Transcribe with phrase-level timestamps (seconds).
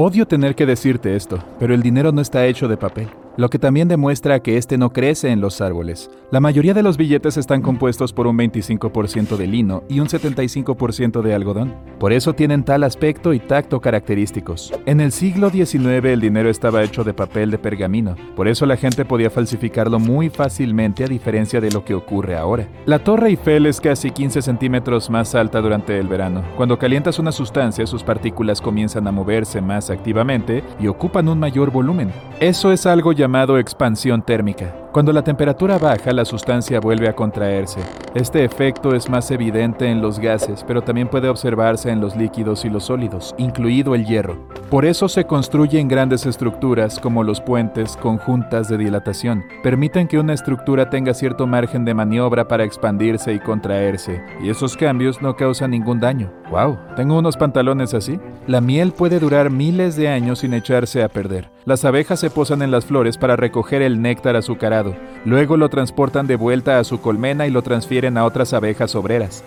[0.00, 3.60] Odio tener que decirte esto, pero el dinero no está hecho de papel lo que
[3.60, 6.10] también demuestra que este no crece en los árboles.
[6.32, 11.22] La mayoría de los billetes están compuestos por un 25% de lino y un 75%
[11.22, 11.76] de algodón.
[12.00, 14.72] Por eso tienen tal aspecto y tacto característicos.
[14.86, 18.76] En el siglo XIX el dinero estaba hecho de papel de pergamino, por eso la
[18.76, 22.66] gente podía falsificarlo muy fácilmente a diferencia de lo que ocurre ahora.
[22.86, 26.42] La Torre Eiffel es casi 15 centímetros más alta durante el verano.
[26.56, 31.70] Cuando calientas una sustancia, sus partículas comienzan a moverse más activamente y ocupan un mayor
[31.70, 32.10] volumen.
[32.40, 34.74] Eso es algo llamado llamado expansión térmica.
[34.90, 37.78] Cuando la temperatura baja, la sustancia vuelve a contraerse.
[38.14, 42.64] Este efecto es más evidente en los gases, pero también puede observarse en los líquidos
[42.64, 44.48] y los sólidos, incluido el hierro.
[44.70, 49.44] Por eso se construyen grandes estructuras como los puentes conjuntas de dilatación.
[49.62, 54.74] Permiten que una estructura tenga cierto margen de maniobra para expandirse y contraerse, y esos
[54.74, 56.32] cambios no causan ningún daño.
[56.50, 56.78] ¡Wow!
[56.96, 58.18] ¿Tengo unos pantalones así?
[58.46, 61.57] La miel puede durar miles de años sin echarse a perder.
[61.68, 64.96] Las abejas se posan en las flores para recoger el néctar azucarado.
[65.26, 69.44] Luego lo transportan de vuelta a su colmena y lo transfieren a otras abejas obreras.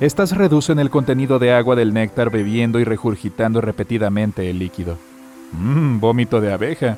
[0.00, 4.96] Estas reducen el contenido de agua del néctar bebiendo y regurgitando repetidamente el líquido.
[5.52, 6.96] Mmm, vómito de abeja.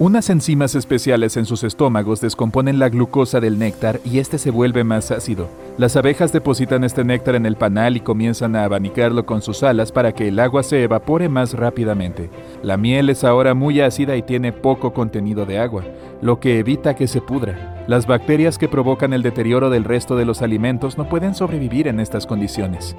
[0.00, 4.84] Unas enzimas especiales en sus estómagos descomponen la glucosa del néctar y este se vuelve
[4.84, 5.48] más ácido.
[5.76, 9.90] Las abejas depositan este néctar en el panal y comienzan a abanicarlo con sus alas
[9.90, 12.30] para que el agua se evapore más rápidamente.
[12.62, 15.82] La miel es ahora muy ácida y tiene poco contenido de agua,
[16.22, 17.84] lo que evita que se pudra.
[17.88, 21.98] Las bacterias que provocan el deterioro del resto de los alimentos no pueden sobrevivir en
[21.98, 22.94] estas condiciones.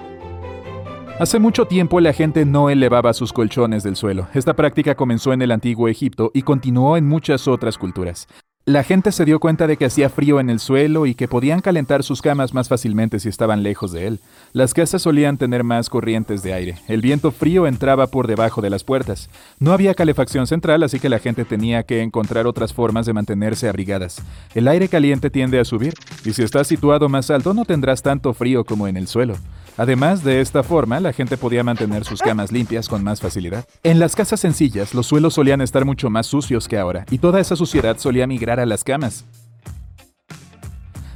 [1.19, 4.30] Hace mucho tiempo la gente no elevaba sus colchones del suelo.
[4.34, 8.30] Esta práctica comenzó en el antiguo Egipto y continuó en muchas otras culturas.
[8.63, 11.59] La gente se dio cuenta de que hacía frío en el suelo y que podían
[11.59, 14.19] calentar sus camas más fácilmente si estaban lejos de él.
[14.53, 16.78] Las casas solían tener más corrientes de aire.
[16.88, 19.29] El viento frío entraba por debajo de las puertas.
[19.59, 23.68] No había calefacción central, así que la gente tenía que encontrar otras formas de mantenerse
[23.68, 24.22] abrigadas.
[24.56, 28.34] El aire caliente tiende a subir, y si estás situado más alto no tendrás tanto
[28.34, 29.35] frío como en el suelo.
[29.79, 33.66] Además, de esta forma, la gente podía mantener sus camas limpias con más facilidad.
[33.81, 37.40] En las casas sencillas, los suelos solían estar mucho más sucios que ahora, y toda
[37.40, 39.23] esa suciedad solía migrar a las camas.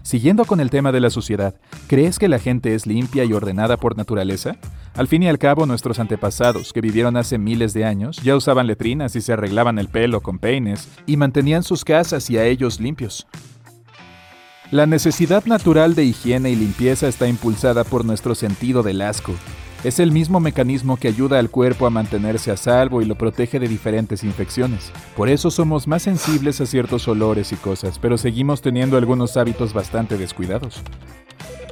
[0.01, 1.55] Siguiendo con el tema de la suciedad,
[1.87, 4.55] ¿crees que la gente es limpia y ordenada por naturaleza?
[4.95, 8.67] Al fin y al cabo, nuestros antepasados, que vivieron hace miles de años, ya usaban
[8.67, 12.79] letrinas y se arreglaban el pelo con peines, y mantenían sus casas y a ellos
[12.79, 13.27] limpios.
[14.71, 19.33] La necesidad natural de higiene y limpieza está impulsada por nuestro sentido del asco.
[19.83, 23.59] Es el mismo mecanismo que ayuda al cuerpo a mantenerse a salvo y lo protege
[23.59, 24.91] de diferentes infecciones.
[25.15, 29.73] Por eso somos más sensibles a ciertos olores y cosas, pero seguimos teniendo algunos hábitos
[29.73, 30.81] bastante descuidados.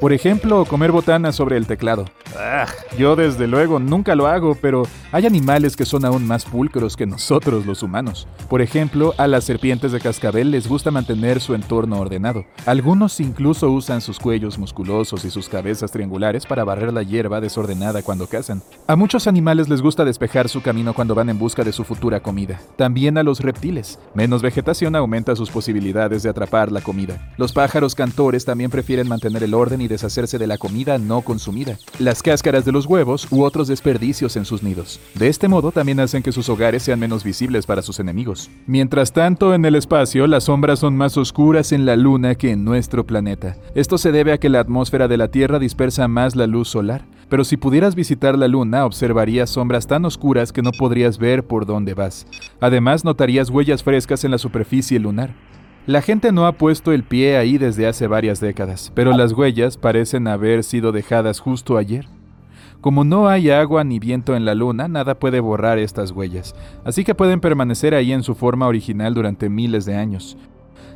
[0.02, 2.06] Por ejemplo, comer botana sobre el teclado.
[2.36, 2.66] Ah,
[2.98, 4.82] yo desde luego nunca lo hago, pero
[5.12, 8.28] hay animales que son aún más pulcros que nosotros los humanos.
[8.50, 12.46] Por ejemplo, a las serpientes de cascabel les gusta mantener su entorno ordenado.
[12.66, 18.02] Algunos incluso usan sus cuellos musculosos y sus cabezas triangulares para barrer la hierba desordenada
[18.02, 18.64] cuando cazan.
[18.88, 22.22] A muchos animales les gusta despejar su camino cuando van en busca de su futura
[22.22, 22.60] comida.
[22.76, 24.00] También a los reptiles.
[24.16, 27.32] Menos vegetación aumenta sus posibilidades de atrapar la comida.
[27.38, 31.78] Los pájaros cantores también prefieren mantener el orden y deshacerse de la comida no consumida,
[32.00, 35.00] las cáscaras de los huevos u otros desperdicios en sus nidos.
[35.16, 38.50] De este modo también hacen que sus hogares sean menos visibles para sus enemigos.
[38.66, 42.64] Mientras tanto, en el espacio, las sombras son más oscuras en la Luna que en
[42.64, 43.58] nuestro planeta.
[43.76, 47.06] Esto se debe a que la atmósfera de la Tierra dispersa más la luz solar.
[47.30, 51.66] Pero si pudieras visitar la Luna, observarías sombras tan oscuras que no podrías ver por
[51.66, 52.28] dónde vas.
[52.60, 55.34] Además, notarías huellas frescas en la superficie lunar.
[55.88, 59.78] La gente no ha puesto el pie ahí desde hace varias décadas, pero las huellas
[59.78, 62.06] parecen haber sido dejadas justo ayer.
[62.82, 66.56] Como no hay agua ni viento en la luna, nada puede borrar estas huellas,
[66.86, 70.38] así que pueden permanecer ahí en su forma original durante miles de años.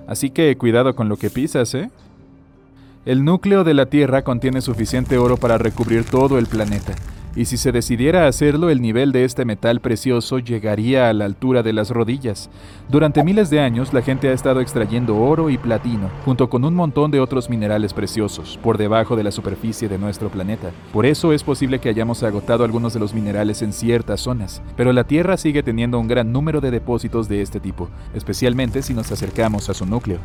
[0.07, 1.89] Así que cuidado con lo que pisas, ¿eh?
[3.05, 6.93] El núcleo de la Tierra contiene suficiente oro para recubrir todo el planeta,
[7.35, 11.63] y si se decidiera hacerlo el nivel de este metal precioso llegaría a la altura
[11.63, 12.49] de las rodillas.
[12.89, 16.73] Durante miles de años la gente ha estado extrayendo oro y platino, junto con un
[16.75, 20.71] montón de otros minerales preciosos, por debajo de la superficie de nuestro planeta.
[20.93, 24.93] Por eso es posible que hayamos agotado algunos de los minerales en ciertas zonas, pero
[24.93, 29.11] la Tierra sigue teniendo un gran número de depósitos de este tipo, especialmente si nos
[29.11, 30.19] acercamos a su núcleo.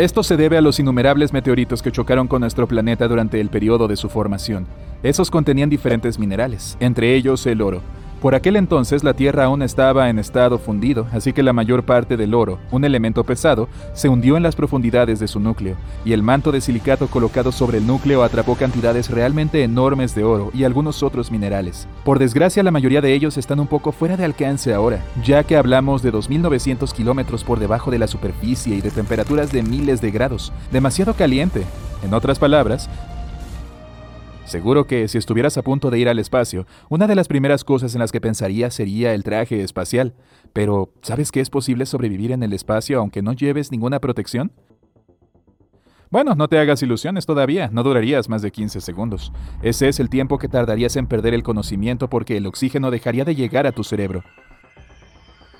[0.00, 3.86] Esto se debe a los innumerables meteoritos que chocaron con nuestro planeta durante el periodo
[3.86, 4.66] de su formación.
[5.02, 7.82] Esos contenían diferentes minerales, entre ellos el oro,
[8.20, 12.16] por aquel entonces la Tierra aún estaba en estado fundido, así que la mayor parte
[12.16, 16.22] del oro, un elemento pesado, se hundió en las profundidades de su núcleo, y el
[16.22, 21.02] manto de silicato colocado sobre el núcleo atrapó cantidades realmente enormes de oro y algunos
[21.02, 21.88] otros minerales.
[22.04, 25.56] Por desgracia la mayoría de ellos están un poco fuera de alcance ahora, ya que
[25.56, 30.10] hablamos de 2.900 kilómetros por debajo de la superficie y de temperaturas de miles de
[30.10, 31.64] grados, demasiado caliente.
[32.02, 32.88] En otras palabras,
[34.50, 37.94] Seguro que si estuvieras a punto de ir al espacio, una de las primeras cosas
[37.94, 40.12] en las que pensarías sería el traje espacial.
[40.52, 44.50] Pero, ¿sabes que es posible sobrevivir en el espacio aunque no lleves ninguna protección?
[46.10, 49.32] Bueno, no te hagas ilusiones todavía, no durarías más de 15 segundos.
[49.62, 53.36] Ese es el tiempo que tardarías en perder el conocimiento porque el oxígeno dejaría de
[53.36, 54.24] llegar a tu cerebro.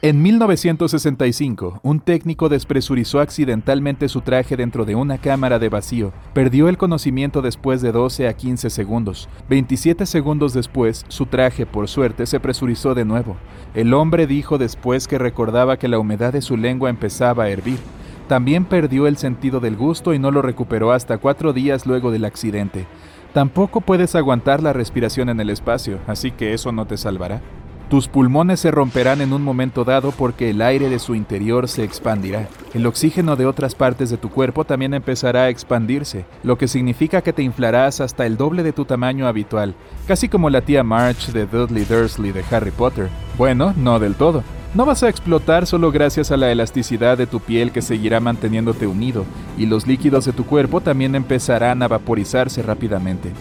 [0.03, 6.15] En 1965, un técnico despresurizó accidentalmente su traje dentro de una cámara de vacío.
[6.33, 9.29] Perdió el conocimiento después de 12 a 15 segundos.
[9.51, 13.37] 27 segundos después, su traje, por suerte, se presurizó de nuevo.
[13.75, 17.79] El hombre dijo después que recordaba que la humedad de su lengua empezaba a hervir.
[18.27, 22.25] También perdió el sentido del gusto y no lo recuperó hasta cuatro días luego del
[22.25, 22.87] accidente.
[23.35, 27.43] Tampoco puedes aguantar la respiración en el espacio, así que eso no te salvará.
[27.91, 31.83] Tus pulmones se romperán en un momento dado porque el aire de su interior se
[31.83, 32.47] expandirá.
[32.73, 37.21] El oxígeno de otras partes de tu cuerpo también empezará a expandirse, lo que significa
[37.21, 39.75] que te inflarás hasta el doble de tu tamaño habitual,
[40.07, 43.09] casi como la tía March de Dudley Dursley de Harry Potter.
[43.37, 44.45] Bueno, no del todo.
[44.73, 48.87] No vas a explotar solo gracias a la elasticidad de tu piel que seguirá manteniéndote
[48.87, 49.25] unido,
[49.59, 53.33] y los líquidos de tu cuerpo también empezarán a vaporizarse rápidamente.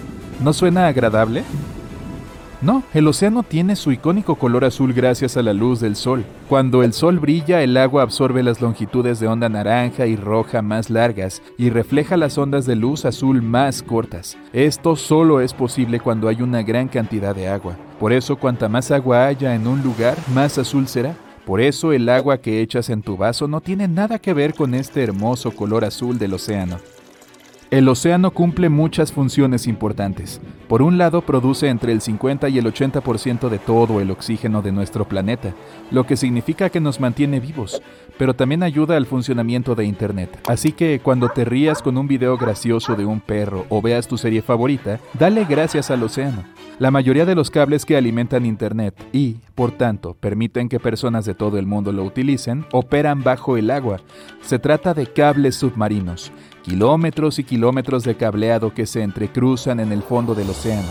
[0.41, 1.43] ¿No suena agradable?
[2.61, 6.25] No, el océano tiene su icónico color azul gracias a la luz del sol.
[6.49, 10.89] Cuando el sol brilla, el agua absorbe las longitudes de onda naranja y roja más
[10.89, 14.37] largas y refleja las ondas de luz azul más cortas.
[14.51, 17.77] Esto solo es posible cuando hay una gran cantidad de agua.
[17.97, 21.15] Por eso, cuanta más agua haya en un lugar, más azul será.
[21.45, 24.73] Por eso el agua que echas en tu vaso no tiene nada que ver con
[24.73, 26.77] este hermoso color azul del océano.
[27.71, 30.41] El océano cumple muchas funciones importantes.
[30.67, 34.71] Por un lado, produce entre el 50 y el 80% de todo el oxígeno de
[34.71, 35.53] nuestro planeta,
[35.91, 37.79] lo que significa que nos mantiene vivos,
[38.17, 40.41] pero también ayuda al funcionamiento de Internet.
[40.47, 44.17] Así que cuando te rías con un video gracioso de un perro o veas tu
[44.17, 46.45] serie favorita, dale gracias al océano.
[46.79, 51.35] La mayoría de los cables que alimentan Internet y, por tanto, permiten que personas de
[51.35, 53.99] todo el mundo lo utilicen, operan bajo el agua.
[54.41, 56.31] Se trata de cables submarinos
[56.69, 60.87] kilómetros y kilómetros de cableado que se entrecruzan en el fondo del océano.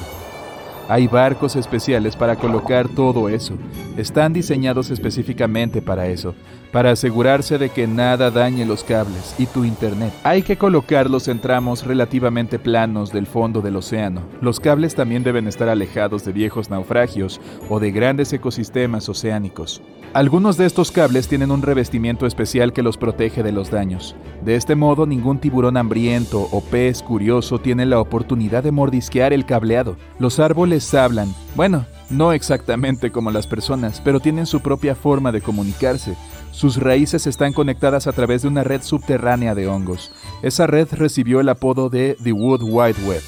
[0.88, 3.54] Hay barcos especiales para colocar todo eso.
[3.96, 6.34] Están diseñados específicamente para eso,
[6.72, 10.12] para asegurarse de que nada dañe los cables y tu internet.
[10.24, 14.22] Hay que colocarlos en tramos relativamente planos del fondo del océano.
[14.40, 19.80] Los cables también deben estar alejados de viejos naufragios o de grandes ecosistemas oceánicos.
[20.14, 24.16] Algunos de estos cables tienen un revestimiento especial que los protege de los daños.
[24.42, 29.44] De este modo, ningún tiburón hambriento o pez curioso tiene la oportunidad de mordisquear el
[29.44, 29.96] cableado.
[30.18, 35.42] Los árboles hablan, bueno, no exactamente como las personas, pero tienen su propia forma de
[35.42, 36.16] comunicarse.
[36.52, 40.10] Sus raíces están conectadas a través de una red subterránea de hongos.
[40.42, 43.22] Esa red recibió el apodo de The Wood Wide Web.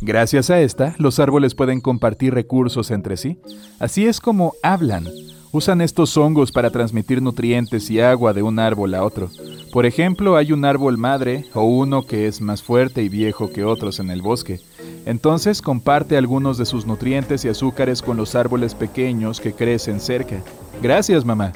[0.00, 3.40] Gracias a esta, los árboles pueden compartir recursos entre sí.
[3.80, 5.08] Así es como hablan.
[5.54, 9.30] Usan estos hongos para transmitir nutrientes y agua de un árbol a otro.
[9.72, 13.62] Por ejemplo, hay un árbol madre o uno que es más fuerte y viejo que
[13.62, 14.58] otros en el bosque.
[15.06, 20.42] Entonces comparte algunos de sus nutrientes y azúcares con los árboles pequeños que crecen cerca.
[20.82, 21.52] Gracias, mamá.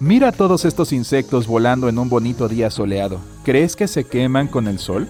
[0.00, 3.20] Mira todos estos insectos volando en un bonito día soleado.
[3.42, 5.08] ¿Crees que se queman con el sol?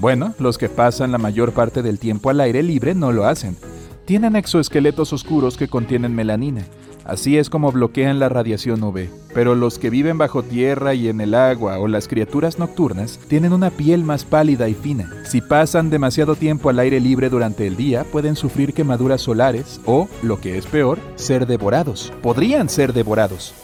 [0.00, 3.56] Bueno, los que pasan la mayor parte del tiempo al aire libre no lo hacen.
[4.04, 6.66] Tienen exoesqueletos oscuros que contienen melanina
[7.04, 9.08] Así es como bloquean la radiación UV.
[9.34, 13.52] Pero los que viven bajo tierra y en el agua o las criaturas nocturnas tienen
[13.52, 15.10] una piel más pálida y fina.
[15.24, 20.08] Si pasan demasiado tiempo al aire libre durante el día, pueden sufrir quemaduras solares o,
[20.22, 22.12] lo que es peor, ser devorados.
[22.22, 23.54] Podrían ser devorados.